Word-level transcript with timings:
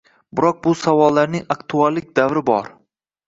Biroq 0.37 0.55
bu 0.67 0.71
savollarning 0.83 1.45
aktuallik 1.57 2.09
davri 2.21 2.45
bor 2.51 2.73